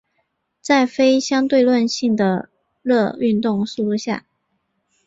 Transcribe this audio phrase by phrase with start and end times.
[0.61, 2.49] 在非相对论性的
[2.81, 4.25] 热运动速度下。